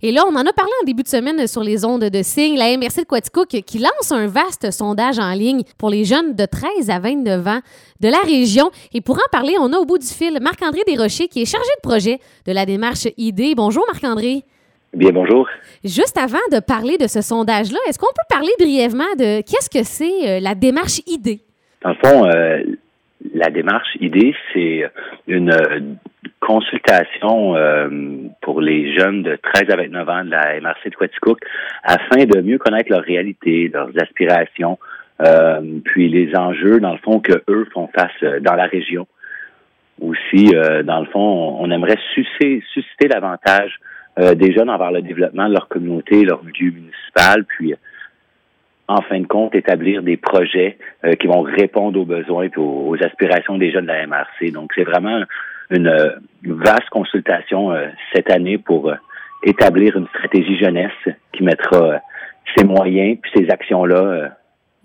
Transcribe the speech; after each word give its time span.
Et 0.00 0.12
là, 0.12 0.22
on 0.28 0.36
en 0.36 0.46
a 0.46 0.52
parlé 0.52 0.70
en 0.80 0.86
début 0.86 1.02
de 1.02 1.08
semaine 1.08 1.44
sur 1.48 1.64
les 1.64 1.84
ondes 1.84 2.04
de 2.04 2.22
signes. 2.22 2.56
La 2.56 2.66
MRC 2.76 3.00
de 3.00 3.04
Quaticook 3.04 3.48
qui 3.48 3.78
lance 3.80 4.12
un 4.12 4.28
vaste 4.28 4.70
sondage 4.70 5.18
en 5.18 5.32
ligne 5.32 5.62
pour 5.76 5.90
les 5.90 6.04
jeunes 6.04 6.36
de 6.36 6.46
13 6.46 6.88
à 6.88 7.00
29 7.00 7.46
ans 7.48 7.58
de 8.00 8.08
la 8.08 8.20
région. 8.20 8.70
Et 8.94 9.00
pour 9.00 9.16
en 9.16 9.28
parler, 9.32 9.54
on 9.58 9.72
a 9.72 9.76
au 9.76 9.84
bout 9.84 9.98
du 9.98 10.06
fil 10.06 10.38
Marc-André 10.40 10.82
Desrochers 10.86 11.26
qui 11.26 11.42
est 11.42 11.50
chargé 11.50 11.68
de 11.82 11.88
projet 11.88 12.20
de 12.46 12.52
la 12.52 12.64
démarche 12.64 13.08
ID. 13.16 13.56
Bonjour 13.56 13.84
Marc-André. 13.88 14.44
Bien, 14.94 15.10
bonjour. 15.10 15.48
Juste 15.82 16.16
avant 16.16 16.38
de 16.52 16.60
parler 16.60 16.96
de 16.96 17.08
ce 17.08 17.20
sondage-là, 17.20 17.80
est-ce 17.88 17.98
qu'on 17.98 18.06
peut 18.06 18.28
parler 18.30 18.52
brièvement 18.56 19.16
de 19.18 19.40
qu'est-ce 19.40 19.68
que 19.68 19.84
c'est 19.84 20.28
euh, 20.28 20.38
la 20.38 20.54
démarche 20.54 21.00
ID? 21.08 21.40
Dans 21.82 21.90
le 21.90 21.96
fond, 21.96 22.24
euh, 22.24 22.62
la 23.34 23.50
démarche 23.50 23.96
ID, 24.00 24.32
c'est 24.54 24.84
une 25.26 25.50
consultation 26.40 27.56
euh, 27.56 27.88
pour 28.40 28.60
les 28.60 28.96
jeunes 28.96 29.22
de 29.22 29.36
13 29.36 29.70
à 29.70 29.76
29 29.76 30.08
ans 30.08 30.24
de 30.24 30.30
la 30.30 30.60
MRC 30.60 30.90
de 30.90 30.94
Quaticook 30.94 31.40
afin 31.82 32.24
de 32.24 32.40
mieux 32.40 32.58
connaître 32.58 32.90
leur 32.90 33.02
réalité, 33.02 33.70
leurs 33.72 33.90
aspirations, 34.00 34.78
euh, 35.20 35.60
puis 35.84 36.08
les 36.08 36.34
enjeux, 36.36 36.80
dans 36.80 36.92
le 36.92 36.98
fond, 36.98 37.20
que 37.20 37.42
eux 37.48 37.66
font 37.72 37.88
face 37.88 38.10
euh, 38.22 38.40
dans 38.40 38.54
la 38.54 38.66
région. 38.66 39.06
Aussi, 40.00 40.52
dans 40.84 41.00
le 41.00 41.06
fond, 41.06 41.56
on, 41.58 41.68
aimerait 41.72 41.98
susciter, 42.14 42.62
susciter 42.72 43.08
davantage 43.08 43.80
des 44.16 44.52
jeunes 44.52 44.70
envers 44.70 44.92
le 44.92 45.02
développement 45.02 45.48
de 45.48 45.54
leur 45.54 45.66
communauté, 45.66 46.24
leur 46.24 46.44
milieu 46.44 46.70
municipal, 46.70 47.44
puis 47.44 47.74
en 48.86 49.02
fin 49.02 49.18
de 49.18 49.26
compte, 49.26 49.56
établir 49.56 50.04
des 50.04 50.16
projets 50.16 50.78
qui 51.18 51.26
vont 51.26 51.42
répondre 51.42 51.98
aux 51.98 52.04
besoins 52.04 52.44
et 52.44 52.50
aux, 52.56 52.90
aux, 52.90 53.02
aspirations 53.02 53.58
des 53.58 53.72
jeunes 53.72 53.86
de 53.86 53.90
la 53.90 54.06
MRC. 54.06 54.52
Donc, 54.52 54.70
c'est 54.76 54.84
vraiment 54.84 55.24
une, 55.70 56.20
vaste 56.44 56.88
consultation 56.90 57.72
euh, 57.72 57.88
cette 58.14 58.30
année 58.30 58.58
pour 58.58 58.88
euh, 58.88 58.94
établir 59.42 59.96
une 59.96 60.06
stratégie 60.08 60.56
jeunesse 60.58 60.92
qui 61.32 61.42
mettra 61.42 61.82
euh, 61.82 61.98
ses 62.56 62.64
moyens 62.64 63.18
puis 63.20 63.30
ces 63.34 63.50
actions-là 63.50 64.30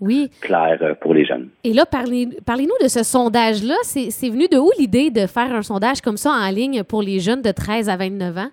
oui. 0.00 0.30
claires 0.42 0.96
pour 1.00 1.14
les 1.14 1.24
jeunes. 1.24 1.48
Et 1.62 1.72
là, 1.72 1.86
parlez, 1.86 2.28
parlez-nous 2.44 2.76
de 2.82 2.88
ce 2.88 3.02
sondage-là. 3.02 3.74
C'est, 3.82 4.28
venu 4.28 4.48
de 4.48 4.58
où 4.58 4.70
l'idée 4.78 5.10
de 5.10 5.26
faire 5.26 5.54
un 5.54 5.62
sondage 5.62 6.02
comme 6.02 6.18
ça 6.18 6.30
en 6.30 6.50
ligne 6.50 6.82
pour 6.82 7.00
les 7.00 7.20
jeunes 7.20 7.40
de 7.40 7.52
13 7.52 7.88
à 7.88 7.96
29 7.96 8.36
ans? 8.36 8.50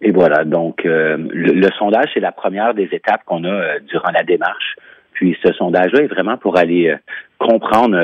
Et 0.00 0.10
voilà, 0.10 0.44
donc 0.44 0.80
le, 0.84 1.68
sondage, 1.78 2.06
c'est 2.14 2.20
la 2.20 2.32
première 2.32 2.74
des 2.74 2.88
étapes 2.90 3.22
qu'on 3.26 3.44
a 3.44 3.78
durant 3.80 4.10
la 4.10 4.24
démarche. 4.24 4.76
Puis 5.12 5.36
ce 5.44 5.52
sondage-là 5.52 6.02
est 6.02 6.08
vraiment 6.08 6.38
pour 6.38 6.56
aller 6.56 6.96
comprendre 7.38 7.96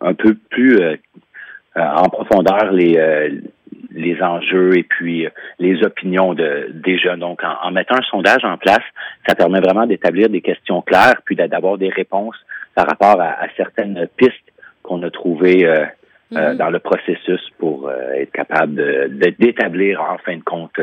un 0.00 0.14
peu 0.14 0.34
plus 0.48 0.80
euh, 0.80 0.96
en 1.76 2.08
profondeur 2.08 2.72
les 2.72 2.96
euh, 2.96 3.30
les 3.92 4.20
enjeux 4.20 4.76
et 4.76 4.82
puis 4.82 5.24
euh, 5.24 5.30
les 5.58 5.82
opinions 5.82 6.34
de, 6.34 6.70
des 6.70 6.98
jeunes. 6.98 7.20
Donc, 7.20 7.40
en, 7.42 7.70
mettant 7.70 7.96
un 7.96 8.02
sondage 8.10 8.44
en 8.44 8.58
place, 8.58 8.82
ça 9.26 9.34
permet 9.34 9.60
vraiment 9.60 9.86
d'établir 9.86 10.28
des 10.28 10.42
questions 10.42 10.82
claires, 10.82 11.22
puis 11.24 11.34
d'avoir 11.34 11.78
des 11.78 11.88
réponses 11.88 12.36
par 12.74 12.86
rapport 12.86 13.18
à, 13.20 13.46
certaines 13.56 14.06
pistes 14.18 14.34
qu'on 14.82 15.02
a 15.02 15.10
trouvées 15.10 15.66
mm-hmm. 16.30 16.56
dans 16.56 16.68
le 16.68 16.78
processus 16.78 17.40
pour 17.58 17.90
être 17.90 18.32
capable 18.32 18.74
de, 18.74 19.34
d'établir 19.38 20.02
en 20.02 20.18
fin 20.18 20.36
de 20.36 20.42
compte 20.42 20.78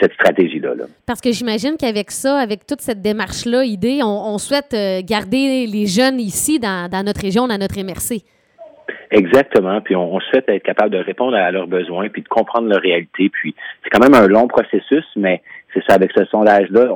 cette 0.00 0.14
stratégie-là. 0.14 0.70
Parce 1.06 1.20
que 1.20 1.30
j'imagine 1.30 1.76
qu'avec 1.78 2.10
ça, 2.10 2.38
avec 2.38 2.66
toute 2.66 2.80
cette 2.80 3.02
démarche-là, 3.02 3.64
idée, 3.64 4.00
on, 4.02 4.36
souhaite 4.38 4.74
garder 5.04 5.66
les 5.66 5.86
jeunes 5.86 6.18
ici 6.18 6.58
dans, 6.58 6.90
dans 6.90 7.04
notre 7.04 7.20
région, 7.20 7.46
dans 7.46 7.58
notre 7.58 7.80
MRC. 7.80 8.24
Exactement. 9.10 9.80
Puis 9.80 9.96
on, 9.96 10.20
souhaite 10.20 10.48
être 10.48 10.62
capable 10.62 10.90
de 10.90 10.98
répondre 10.98 11.36
à 11.36 11.50
leurs 11.50 11.66
besoins, 11.66 12.08
puis 12.08 12.22
de 12.22 12.28
comprendre 12.28 12.68
leur 12.68 12.80
réalité. 12.80 13.28
Puis 13.30 13.54
c'est 13.82 13.90
quand 13.90 14.02
même 14.02 14.14
un 14.14 14.26
long 14.26 14.48
processus, 14.48 15.04
mais 15.16 15.42
c'est 15.72 15.82
ça. 15.86 15.94
Avec 15.94 16.12
ce 16.16 16.24
sondage-là, 16.26 16.88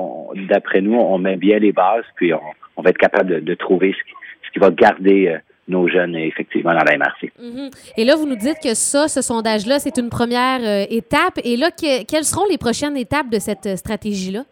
d'après 0.49 0.81
nous, 0.81 0.95
on 0.95 1.17
met 1.17 1.35
bien 1.35 1.59
les 1.59 1.71
bases, 1.71 2.05
puis 2.15 2.33
on, 2.33 2.81
va 2.81 2.89
être 2.89 2.97
capable 2.97 3.43
de, 3.43 3.53
trouver 3.55 3.93
ce 3.93 4.51
qui, 4.51 4.59
va 4.59 4.69
garder 4.69 5.29
euh, 5.29 5.37
nos 5.67 5.87
jeunes 5.87 6.15
effectivement 6.15 6.73
dans 6.73 6.83
la 6.83 6.97
MRC. 6.97 7.31
Mm-hmm. 7.41 7.93
Et 7.97 8.05
là, 8.05 8.15
vous 8.15 8.27
nous 8.27 8.35
dites 8.35 8.59
que 8.63 8.75
ça, 8.75 9.07
ce 9.07 9.21
sondage-là, 9.21 9.79
c'est 9.79 9.97
une 9.97 10.09
première 10.09 10.59
euh, 10.61 10.85
étape. 10.91 11.39
Et 11.43 11.57
là, 11.57 11.71
quelles 11.71 12.23
seront 12.23 12.45
les 12.47 12.59
prochaines 12.59 12.95
étapes 12.95 13.29
de 13.31 13.39
cette 13.39 13.65
euh, 13.65 13.75
stratégie-là? 13.75 14.43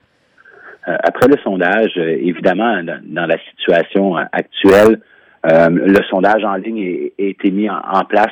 après 1.04 1.28
le 1.28 1.38
sondage, 1.44 1.96
évidemment, 1.96 2.82
dans 3.04 3.28
la 3.28 3.38
situation 3.52 4.16
actuelle, 4.16 5.00
le 5.44 6.04
sondage 6.10 6.44
en 6.44 6.56
ligne 6.56 7.12
a, 7.20 7.24
été 7.24 7.52
mis 7.52 7.70
en, 7.70 8.06
place 8.06 8.30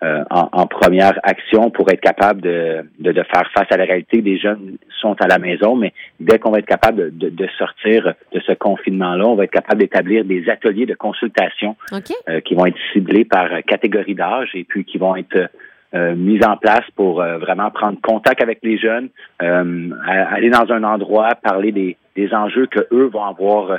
euh, 0.00 0.22
en, 0.30 0.66
première 0.68 1.18
action 1.24 1.70
pour 1.70 1.90
être 1.90 2.00
capable 2.00 2.40
de, 2.40 2.84
de, 3.00 3.12
faire 3.12 3.50
face 3.52 3.66
à 3.70 3.76
la 3.76 3.84
réalité. 3.84 4.20
Les 4.20 4.38
jeunes 4.38 4.76
sont 5.00 5.16
à 5.20 5.26
la 5.26 5.40
maison, 5.40 5.74
mais 5.74 5.92
dès 6.20 6.38
qu'on 6.38 6.52
va 6.52 6.60
être 6.60 6.66
capable 6.66 7.18
de, 7.18 7.30
de, 7.30 7.48
sortir 7.58 8.14
de 8.32 8.38
ce 8.38 8.52
confinement-là, 8.52 9.26
on 9.26 9.34
va 9.34 9.42
être 9.42 9.50
capable 9.50 9.80
d'établir 9.80 10.24
des 10.24 10.48
ateliers 10.48 10.86
de 10.86 10.94
consultation 10.94 11.74
euh, 11.92 12.40
qui 12.40 12.54
vont 12.54 12.66
être 12.66 12.78
ciblés 12.92 13.24
par 13.24 13.48
catégorie 13.66 14.14
d'âge 14.14 14.50
et 14.54 14.62
puis 14.62 14.84
qui 14.84 14.98
vont 14.98 15.16
être 15.16 15.50
mis 15.94 16.44
en 16.44 16.58
place 16.58 16.84
pour 16.96 17.22
vraiment 17.22 17.70
prendre 17.70 17.98
contact 18.02 18.42
avec 18.42 18.58
les 18.62 18.76
jeunes, 18.76 19.08
aller 19.38 20.50
dans 20.50 20.70
un 20.70 20.84
endroit, 20.84 21.30
parler 21.42 21.72
des, 21.72 21.96
des 22.14 22.34
enjeux 22.34 22.66
que 22.66 22.86
eux 22.92 23.06
vont 23.06 23.24
avoir 23.24 23.78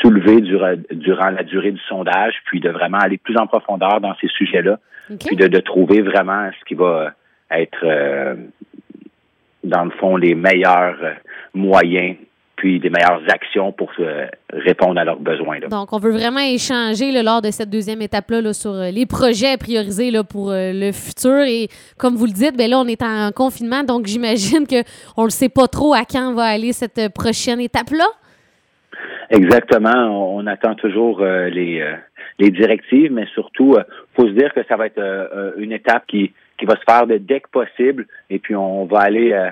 soulever 0.00 0.40
durant, 0.40 1.30
la 1.30 1.42
durée 1.42 1.72
du 1.72 1.80
sondage, 1.88 2.34
puis 2.46 2.60
de 2.60 2.70
vraiment 2.70 2.98
aller 2.98 3.18
plus 3.18 3.36
en 3.36 3.46
profondeur 3.46 4.00
dans 4.00 4.14
ces 4.20 4.28
sujets-là, 4.28 4.78
puis 5.26 5.36
de, 5.36 5.60
trouver 5.60 6.02
vraiment 6.02 6.50
ce 6.58 6.64
qui 6.64 6.74
va 6.74 7.12
être, 7.50 7.84
euh, 7.84 8.34
dans 9.64 9.84
le 9.84 9.90
fond, 9.90 10.16
les 10.16 10.34
meilleurs 10.34 10.96
moyens 11.54 12.16
puis 12.56 12.80
des 12.80 12.90
meilleures 12.90 13.22
actions 13.28 13.70
pour 13.70 13.92
répondre 14.50 14.98
à 14.98 15.04
leurs 15.04 15.20
besoins. 15.20 15.58
Donc, 15.68 15.92
on 15.92 15.98
veut 15.98 16.10
vraiment 16.10 16.40
échanger 16.40 17.12
lors 17.22 17.42
de 17.42 17.50
cette 17.50 17.70
deuxième 17.70 18.00
étape-là 18.00 18.52
sur 18.52 18.72
euh, 18.72 18.90
les 18.90 19.06
projets 19.06 19.52
à 19.52 19.58
prioriser 19.58 20.10
là, 20.10 20.24
pour 20.24 20.50
euh, 20.50 20.72
le 20.72 20.90
futur. 20.92 21.42
Et 21.42 21.68
comme 21.98 22.16
vous 22.16 22.24
le 22.24 22.32
dites, 22.32 22.56
ben 22.56 22.70
là, 22.70 22.78
on 22.78 22.86
est 22.86 23.02
en 23.02 23.30
confinement, 23.30 23.84
donc 23.84 24.06
j'imagine 24.06 24.66
qu'on 24.66 25.24
ne 25.24 25.30
sait 25.30 25.50
pas 25.50 25.68
trop 25.68 25.94
à 25.94 26.04
quand 26.04 26.32
va 26.32 26.44
aller 26.44 26.72
cette 26.72 27.12
prochaine 27.12 27.60
étape-là. 27.60 28.06
Exactement. 29.30 30.34
On, 30.36 30.46
attend 30.46 30.74
toujours 30.74 31.20
euh, 31.20 31.48
les, 31.48 31.80
euh, 31.80 31.94
les 32.38 32.50
directives, 32.50 33.12
mais 33.12 33.26
surtout, 33.34 33.74
euh, 33.74 33.82
faut 34.14 34.26
se 34.26 34.32
dire 34.32 34.52
que 34.54 34.62
ça 34.68 34.76
va 34.76 34.86
être 34.86 34.98
euh, 34.98 35.52
une 35.56 35.72
étape 35.72 36.06
qui, 36.06 36.32
qui 36.58 36.64
va 36.64 36.74
se 36.76 36.84
faire 36.88 37.06
de 37.06 37.18
dès 37.18 37.40
que 37.40 37.48
possible, 37.50 38.06
et 38.30 38.38
puis 38.38 38.54
on 38.54 38.84
va 38.84 39.00
aller, 39.00 39.50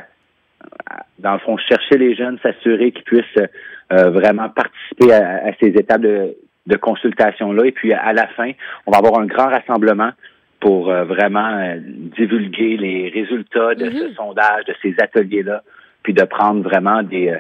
dans 1.19 1.35
le 1.35 1.39
fond, 1.41 1.57
chercher 1.59 1.99
les 1.99 2.15
jeunes, 2.15 2.39
s'assurer 2.43 2.93
qu'ils 2.93 3.05
puissent 3.05 3.49
vraiment 3.91 4.49
participer 4.49 5.13
à, 5.13 5.53
ces 5.61 5.69
étapes 5.69 6.01
de, 6.01 6.35
de 6.67 6.77
consultation-là, 6.77 7.67
et 7.67 7.73
puis 7.73 7.93
à 7.93 8.15
la 8.15 8.27
fin, 8.29 8.53
on 8.87 8.93
va 8.93 8.99
avoir 8.99 9.21
un 9.21 9.27
grand 9.27 9.49
rassemblement 9.49 10.13
pour 10.61 10.87
vraiment 10.87 11.75
divulguer 12.17 12.79
les 12.79 13.11
résultats 13.11 13.75
de 13.75 13.91
ce 13.91 13.91
mm-hmm. 13.91 14.15
sondage, 14.15 14.65
de 14.65 14.75
ces 14.81 14.95
ateliers-là, 14.99 15.63
puis 16.03 16.15
de 16.15 16.25
prendre 16.25 16.63
vraiment 16.63 17.03
des 17.03 17.37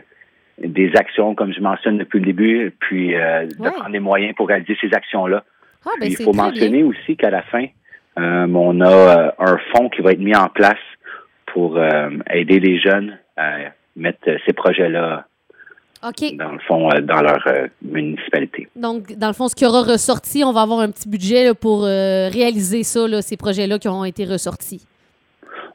des 0.58 0.92
actions, 0.94 1.34
comme 1.34 1.52
je 1.52 1.60
mentionne 1.60 1.98
depuis 1.98 2.20
le 2.20 2.26
début, 2.26 2.72
puis 2.78 3.14
euh, 3.14 3.46
de 3.46 3.54
prendre 3.56 3.88
les 3.88 4.00
moyens 4.00 4.34
pour 4.36 4.48
réaliser 4.48 4.76
ces 4.80 4.94
actions-là. 4.94 5.44
Ah, 5.86 5.90
ben 6.00 6.08
il 6.08 6.16
faut 6.16 6.32
mentionner 6.32 6.82
aussi 6.82 7.16
qu'à 7.16 7.30
la 7.30 7.42
fin, 7.42 7.66
euh, 8.18 8.46
on 8.46 8.80
a 8.80 8.88
euh, 8.88 9.30
un 9.38 9.58
fonds 9.72 9.88
qui 9.88 10.02
va 10.02 10.12
être 10.12 10.20
mis 10.20 10.34
en 10.34 10.48
place 10.48 10.78
pour 11.46 11.78
aider 12.30 12.58
les 12.58 12.80
jeunes 12.80 13.16
à 13.36 13.58
mettre 13.94 14.28
ces 14.44 14.52
projets-là 14.52 15.24
dans 16.02 16.52
le 16.52 16.58
fond, 16.66 16.88
dans 17.02 17.22
leur 17.22 17.46
municipalité. 17.80 18.66
Donc, 18.74 19.16
dans 19.16 19.28
le 19.28 19.34
fond, 19.34 19.46
ce 19.46 19.54
qui 19.54 19.64
aura 19.64 19.82
ressorti, 19.82 20.42
on 20.42 20.50
va 20.50 20.62
avoir 20.62 20.80
un 20.80 20.90
petit 20.90 21.08
budget 21.08 21.54
pour 21.54 21.84
réaliser 21.84 22.82
ça, 22.82 23.22
ces 23.22 23.36
projets-là 23.36 23.78
qui 23.78 23.86
ont 23.86 24.04
été 24.04 24.24
ressortis. 24.24 24.84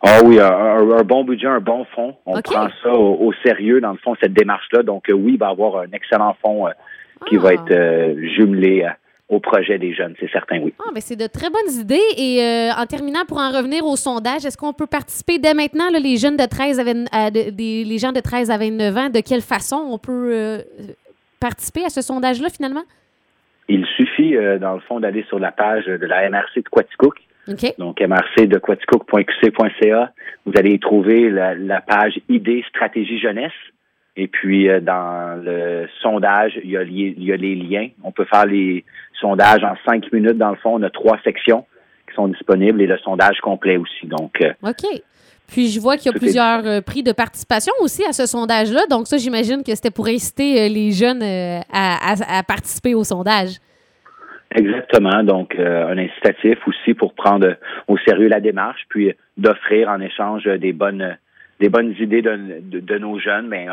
Ah 0.02 0.20
oui, 0.24 0.40
un, 0.40 1.04
bon 1.04 1.24
budget, 1.26 1.48
un 1.48 1.60
bon 1.60 1.86
fonds. 1.96 2.16
On 2.26 2.42
prend 2.42 2.70
ça 2.84 2.94
au, 2.94 3.34
sérieux, 3.44 3.82
dans 3.82 3.92
le 3.92 3.98
fond, 3.98 4.16
cette 4.22 4.34
démarche-là. 4.34 4.84
Donc 4.84 5.10
euh, 5.10 5.14
oui, 5.14 5.34
il 5.34 5.38
va 5.38 5.48
y 5.48 5.52
avoir 5.52 5.82
un 5.82 5.92
excellent 5.92 6.38
fonds 6.42 6.68
euh, 6.68 6.72
qui 7.28 7.36
va 7.36 7.50
ah. 7.50 7.54
être 7.54 7.72
euh, 7.72 8.16
jumelé 8.36 8.88
au 9.28 9.40
projet 9.40 9.78
des 9.78 9.94
jeunes, 9.94 10.16
c'est 10.20 10.32
certain, 10.32 10.58
oui. 10.60 10.74
Ah, 10.80 10.90
mais 10.92 11.02
c'est 11.02 11.16
de 11.16 11.28
très 11.28 11.52
bonnes 11.52 11.80
idées. 11.80 12.00
Et 12.18 12.42
en 12.76 12.86
terminant, 12.88 13.26
pour 13.28 13.38
en 13.38 13.52
revenir 13.52 13.86
au 13.86 13.96
sondage, 13.96 14.44
est-ce 14.44 14.58
qu'on 14.58 14.74
peut 14.74 14.88
participer 14.88 15.38
dès 15.38 15.54
maintenant, 15.54 15.90
les 15.92 16.18
jeunes 16.18 16.36
de 16.36 16.46
13 16.46 16.80
à 17.12 17.30
les 17.30 17.98
gens 18.00 18.12
de 18.12 18.22
13 18.22 18.50
à 18.50 18.58
29 18.58 18.98
ans, 18.98 19.10
de 19.10 19.20
quelle 19.20 19.42
façon 19.42 19.76
on 19.92 20.00
peut 20.00 20.64
participer 21.40 21.86
à 21.86 21.90
ce 21.90 22.02
sondage-là, 22.02 22.50
finalement? 22.50 22.82
Il 23.68 23.86
suffit, 23.98 24.34
dans 24.60 24.74
le 24.74 24.80
fond, 24.80 25.00
d'aller 25.00 25.24
sur 25.28 25.38
la 25.38 25.52
page 25.52 25.86
de 25.86 26.06
la 26.08 26.28
MRC 26.28 26.64
de 26.64 26.70
Quaticook 26.72 27.20
donc, 27.78 28.00
mrc 28.02 28.48
de 28.48 28.58
quaticook.qc.ca. 28.58 30.12
Vous 30.46 30.54
allez 30.56 30.72
y 30.72 30.80
trouver 30.80 31.30
la, 31.30 31.82
page 31.82 32.20
Idées, 32.30 32.64
stratégie 32.70 33.20
jeunesse. 33.20 33.52
Et 34.16 34.28
puis, 34.28 34.70
euh, 34.70 34.82
dans 34.82 35.42
le 35.42 35.88
sondage, 36.02 36.60
il 36.64 36.72
y, 36.72 36.78
a 36.78 36.84
il 36.84 37.24
y, 37.24 37.32
a 37.32 37.38
les 37.38 37.56
liens. 37.56 37.88
On 38.04 38.12
peut 38.12 38.26
faire 38.26 38.46
les 38.46 38.84
sondages 39.20 39.64
en 39.64 39.76
cinq 39.88 40.12
minutes. 40.12 40.38
Dans 40.38 40.50
le 40.50 40.58
fond, 40.58 40.80
on 40.80 40.84
a 40.84 40.90
trois 40.90 41.20
sections 41.24 41.66
qui 42.08 42.16
sont 42.16 42.28
disponibles 42.28 42.82
et 42.82 42.88
le 42.88 42.98
sondage 42.98 43.40
complet 43.40 43.78
aussi. 43.78 44.08
Donc, 44.08 44.42
euh, 44.42 44.52
OK. 44.64 45.02
Puis 45.50 45.70
je 45.70 45.80
vois 45.80 45.98
qu'il 45.98 46.12
y 46.12 46.16
a 46.16 46.18
plusieurs 46.18 46.66
euh, 46.66 46.82
prix 46.82 47.04
de 47.04 47.12
participation 47.12 47.74
aussi 47.82 48.06
à 48.06 48.14
ce 48.14 48.26
sondage-là. 48.26 48.86
Donc 48.90 49.08
ça, 49.08 49.18
j'imagine 49.18 49.64
que 49.64 49.74
c'était 49.74 49.92
pour 49.92 50.08
inciter 50.08 50.62
euh, 50.62 50.68
les 50.68 50.92
jeunes 50.92 51.24
euh, 51.24 51.60
à, 51.72 52.44
participer 52.48 52.94
au 52.94 53.04
sondage. 53.04 53.56
Exactement. 54.56 55.24
Donc, 55.24 55.56
un 55.56 55.98
incitatif 55.98 56.58
aussi 56.68 56.94
pour 56.94 57.14
prendre 57.14 57.56
au 57.88 57.98
sérieux 58.00 58.28
la 58.28 58.40
démarche, 58.40 58.82
puis 58.90 59.14
d'offrir 59.38 59.90
en 59.90 60.00
échange 60.00 60.46
des 60.46 60.74
bonnes 60.74 61.18
des 61.60 61.70
bonnes 61.70 61.94
idées 62.00 62.22
de, 62.22 62.98
nos 62.98 63.20
jeunes, 63.20 63.48
mais 63.48 63.68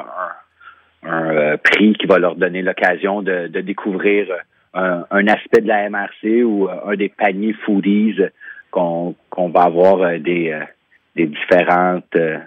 un, 1.04 1.56
prix 1.56 1.94
qui 1.94 2.06
va 2.06 2.18
leur 2.18 2.34
donner 2.34 2.62
l'occasion 2.62 3.22
de, 3.22 3.46
découvrir 3.46 4.26
un, 4.74 5.26
aspect 5.28 5.60
de 5.60 5.68
la 5.68 5.88
MRC 5.88 6.42
ou 6.44 6.68
un 6.68 6.96
des 6.96 7.08
paniers 7.08 7.54
foodies 7.64 8.18
qu'on 8.70 9.14
va 9.36 9.62
avoir 9.62 10.18
des 10.18 10.52
des 11.16 11.26
différentes, 11.26 12.14
euh, 12.14 12.38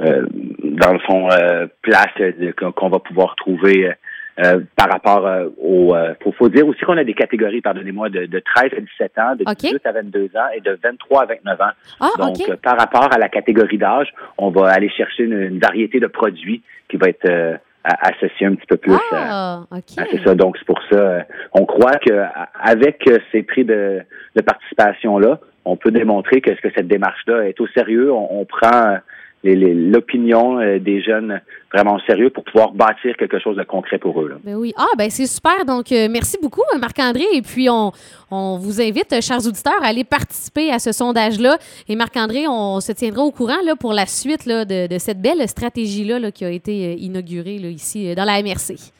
euh, 0.00 0.26
dans 0.62 0.92
le 0.92 0.98
fond, 0.98 1.30
euh, 1.30 1.66
places 1.82 2.34
qu'on 2.74 2.88
va 2.88 2.98
pouvoir 2.98 3.36
trouver 3.36 3.92
par 4.36 4.88
rapport 4.90 5.28
au... 5.62 5.94
Il 6.26 6.32
faut, 6.32 6.48
dire 6.48 6.66
aussi 6.66 6.80
qu'on 6.80 6.96
a 6.96 7.04
des 7.04 7.14
catégories, 7.14 7.60
pardonnez-moi, 7.60 8.08
de, 8.10 8.26
13 8.26 8.70
à 8.76 8.80
17 8.80 9.18
ans, 9.18 9.36
de 9.36 9.44
18 9.44 9.86
à 9.86 9.92
22 9.92 10.30
ans 10.36 10.48
et 10.54 10.60
de 10.60 10.78
23 10.82 11.22
à 11.22 11.26
29 11.26 11.60
ans. 11.60 11.64
Ah, 12.00 12.10
Donc, 12.18 12.56
par 12.62 12.78
rapport 12.78 13.12
à 13.12 13.18
la 13.18 13.28
catégorie 13.28 13.78
d'âge, 13.78 14.12
on 14.38 14.50
va 14.50 14.70
aller 14.70 14.90
chercher 14.90 15.24
une, 15.24 15.58
variété 15.58 16.00
de 16.00 16.06
produits 16.06 16.62
qui 16.88 16.96
va 16.96 17.08
être 17.08 17.58
associé 17.84 18.46
un 18.46 18.54
petit 18.54 18.66
peu 18.66 18.76
plus 18.76 18.94
ah, 19.12 19.64
c'est 19.80 20.24
ça. 20.24 20.34
Donc, 20.34 20.56
c'est 20.58 20.66
pour 20.66 20.80
ça, 20.90 21.26
on 21.52 21.64
croit 21.66 21.96
qu'avec 21.96 23.08
ces 23.30 23.42
prix 23.42 23.64
de, 23.64 24.00
de 24.34 24.42
participation-là, 24.42 25.38
on 25.64 25.76
peut 25.76 25.90
démontrer 25.90 26.40
que, 26.40 26.50
que 26.50 26.68
cette 26.74 26.88
démarche-là 26.88 27.48
est 27.48 27.60
au 27.60 27.66
sérieux. 27.68 28.12
On, 28.12 28.44
prend 28.44 28.98
l'opinion 29.44 30.58
euh, 30.58 30.78
des 30.78 31.02
jeunes 31.02 31.40
vraiment 31.72 31.96
au 31.96 32.00
sérieux 32.00 32.30
pour 32.30 32.44
pouvoir 32.44 32.72
bâtir 32.72 33.16
quelque 33.16 33.38
chose 33.38 33.56
de 33.56 33.62
concret 33.62 33.98
pour 33.98 34.20
eux. 34.20 34.38
Ben 34.42 34.54
oui. 34.54 34.72
Ah, 34.76 34.86
ben 34.96 35.10
c'est 35.10 35.26
super. 35.26 35.64
Donc, 35.66 35.92
euh, 35.92 36.08
merci 36.10 36.38
beaucoup, 36.40 36.62
Marc-André. 36.80 37.24
Et 37.34 37.42
puis, 37.42 37.68
on, 37.68 37.92
vous 38.30 38.80
invite, 38.80 39.20
chers 39.20 39.46
auditeurs, 39.46 39.82
à 39.82 39.88
aller 39.88 40.04
participer 40.04 40.72
à 40.72 40.78
ce 40.78 40.92
sondage-là. 40.92 41.58
Et 41.88 41.96
Marc-André, 41.96 42.46
on 42.48 42.80
se 42.80 42.92
tiendra 42.92 43.22
au 43.22 43.30
courant 43.30 43.62
là, 43.64 43.76
pour 43.76 43.92
la 43.92 44.06
suite 44.06 44.48
de, 44.48 44.98
cette 44.98 45.20
belle 45.20 45.46
stratégie-là 45.46 46.30
qui 46.30 46.44
a 46.44 46.50
été 46.50 46.86
euh, 46.86 46.96
inaugurée 46.98 47.56
ici 47.56 48.14
dans 48.14 48.24
la 48.24 48.42
MRC. 48.42 48.92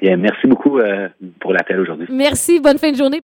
Bien, 0.00 0.16
merci 0.16 0.46
beaucoup 0.48 0.80
pour 1.38 1.52
l'appel 1.52 1.78
aujourd'hui. 1.78 2.08
Merci. 2.10 2.58
Bonne 2.60 2.78
fin 2.78 2.90
de 2.90 2.96
journée. 2.96 3.20